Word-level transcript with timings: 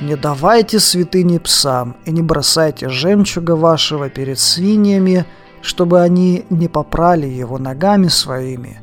Не 0.00 0.16
давайте 0.16 0.78
святыни 0.78 1.38
псам, 1.38 1.96
и 2.04 2.10
не 2.10 2.22
бросайте 2.22 2.88
жемчуга 2.88 3.52
вашего 3.56 4.10
перед 4.10 4.38
свиньями, 4.38 5.24
чтобы 5.62 6.02
они 6.02 6.44
не 6.50 6.68
попрали 6.68 7.26
его 7.26 7.58
ногами 7.58 8.08
своими, 8.08 8.80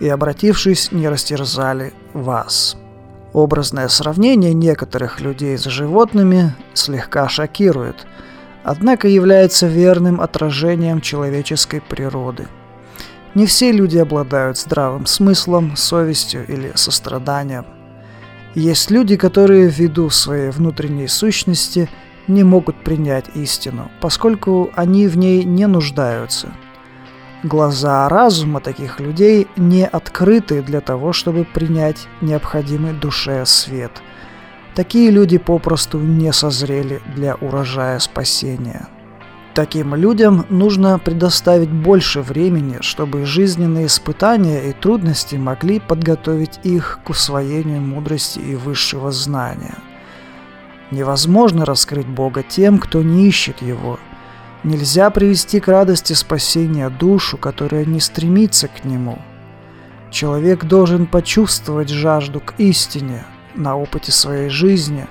и, 0.00 0.08
обратившись, 0.08 0.92
не 0.92 1.08
растерзали 1.08 1.92
вас». 2.12 2.76
Образное 3.32 3.86
сравнение 3.88 4.52
некоторых 4.52 5.20
людей 5.20 5.56
с 5.56 5.64
животными 5.64 6.52
слегка 6.74 7.28
шокирует, 7.28 8.06
однако 8.64 9.06
является 9.06 9.68
верным 9.68 10.20
отражением 10.20 11.00
человеческой 11.00 11.80
природы. 11.80 12.48
Не 13.36 13.46
все 13.46 13.70
люди 13.70 13.98
обладают 13.98 14.58
здравым 14.58 15.06
смыслом, 15.06 15.76
совестью 15.76 16.44
или 16.48 16.72
состраданием. 16.74 17.64
Есть 18.54 18.90
люди, 18.90 19.16
которые 19.16 19.68
ввиду 19.68 20.10
своей 20.10 20.50
внутренней 20.50 21.08
сущности 21.08 21.88
не 22.26 22.44
могут 22.44 22.76
принять 22.82 23.26
истину, 23.34 23.90
поскольку 24.00 24.70
они 24.74 25.06
в 25.06 25.16
ней 25.16 25.44
не 25.44 25.66
нуждаются– 25.66 26.48
Глаза 27.42 28.06
разума 28.10 28.60
таких 28.60 29.00
людей 29.00 29.48
не 29.56 29.86
открыты 29.86 30.60
для 30.60 30.82
того, 30.82 31.14
чтобы 31.14 31.44
принять 31.44 32.06
необходимый 32.20 32.92
душе 32.92 33.46
свет. 33.46 34.02
Такие 34.74 35.10
люди 35.10 35.38
попросту 35.38 35.98
не 35.98 36.34
созрели 36.34 37.00
для 37.16 37.36
урожая 37.36 37.98
спасения. 37.98 38.88
Таким 39.54 39.94
людям 39.94 40.46
нужно 40.48 40.98
предоставить 40.98 41.70
больше 41.70 42.20
времени, 42.20 42.78
чтобы 42.80 43.26
жизненные 43.26 43.86
испытания 43.86 44.70
и 44.70 44.72
трудности 44.72 45.36
могли 45.36 45.80
подготовить 45.80 46.60
их 46.62 47.00
к 47.04 47.10
усвоению 47.10 47.80
мудрости 47.80 48.38
и 48.38 48.54
высшего 48.54 49.10
знания. 49.10 49.74
Невозможно 50.90 51.64
раскрыть 51.64 52.06
Бога 52.06 52.42
тем, 52.42 52.78
кто 52.78 53.02
не 53.02 53.28
ищет 53.28 53.60
Его– 53.62 53.98
Нельзя 54.62 55.08
привести 55.08 55.58
к 55.58 55.68
радости 55.68 56.12
спасения 56.12 56.90
душу, 56.90 57.38
которая 57.38 57.86
не 57.86 57.98
стремится 57.98 58.68
к 58.68 58.84
нему. 58.84 59.18
Человек 60.10 60.64
должен 60.64 61.06
почувствовать 61.06 61.88
жажду 61.88 62.40
к 62.40 62.54
истине 62.58 63.24
на 63.54 63.76
опыте 63.76 64.12
своей 64.12 64.50
жизни, 64.50 65.06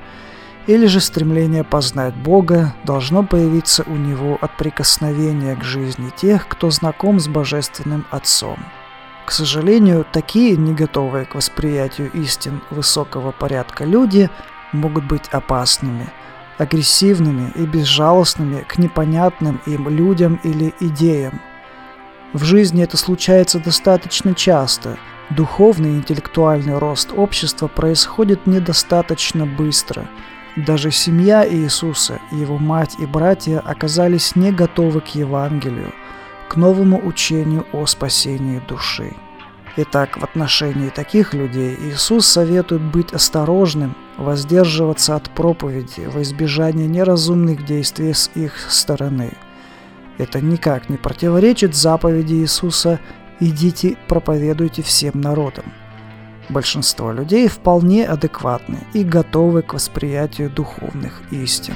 или 0.69 0.85
же 0.85 0.99
стремление 0.99 1.63
познать 1.63 2.13
Бога 2.13 2.75
должно 2.83 3.23
появиться 3.23 3.83
у 3.87 3.95
него 3.95 4.37
от 4.39 4.55
прикосновения 4.55 5.55
к 5.55 5.63
жизни 5.63 6.11
тех, 6.15 6.47
кто 6.47 6.69
знаком 6.69 7.19
с 7.19 7.27
Божественным 7.27 8.05
Отцом. 8.11 8.59
К 9.25 9.31
сожалению, 9.31 10.05
такие, 10.11 10.55
не 10.55 10.75
готовые 10.75 11.25
к 11.25 11.33
восприятию 11.33 12.11
истин 12.11 12.61
высокого 12.69 13.31
порядка 13.31 13.83
люди, 13.83 14.29
могут 14.71 15.05
быть 15.05 15.27
опасными– 15.31 16.07
агрессивными 16.59 17.51
и 17.55 17.65
безжалостными 17.65 18.63
к 18.67 18.77
непонятным 18.77 19.59
им 19.65 19.89
людям 19.89 20.39
или 20.43 20.75
идеям. 20.79 21.41
В 22.33 22.43
жизни 22.43 22.83
это 22.83 22.95
случается 22.95 23.59
достаточно 23.59 24.35
часто. 24.35 24.99
Духовный 25.31 25.93
и 25.93 25.97
интеллектуальный 25.97 26.77
рост 26.77 27.11
общества 27.15 27.67
происходит 27.67 28.45
недостаточно 28.45 29.47
быстро. 29.47 30.07
Даже 30.65 30.91
семья 30.91 31.47
Иисуса, 31.47 32.19
его 32.31 32.57
мать 32.57 32.97
и 32.99 33.05
братья 33.05 33.59
оказались 33.59 34.35
не 34.35 34.51
готовы 34.51 34.99
к 34.99 35.07
Евангелию, 35.09 35.93
к 36.49 36.57
новому 36.57 36.99
учению 37.05 37.65
о 37.71 37.85
спасении 37.85 38.61
души. 38.67 39.13
Итак, 39.77 40.17
в 40.17 40.23
отношении 40.23 40.89
таких 40.89 41.33
людей 41.33 41.77
Иисус 41.79 42.25
советует 42.27 42.81
быть 42.81 43.13
осторожным, 43.13 43.95
воздерживаться 44.17 45.15
от 45.15 45.29
проповеди 45.29 46.09
во 46.13 46.23
избежание 46.23 46.87
неразумных 46.87 47.63
действий 47.63 48.13
с 48.13 48.29
их 48.35 48.57
стороны. 48.69 49.31
Это 50.17 50.41
никак 50.41 50.89
не 50.89 50.97
противоречит 50.97 51.73
заповеди 51.73 52.33
Иисуса 52.33 52.99
«идите, 53.39 53.95
проповедуйте 54.09 54.81
всем 54.81 55.21
народам». 55.21 55.71
Большинство 56.49 57.11
людей 57.11 57.47
вполне 57.47 58.07
адекватны 58.07 58.79
и 58.93 59.03
готовы 59.03 59.61
к 59.61 59.73
восприятию 59.73 60.49
духовных 60.49 61.21
истин. 61.31 61.75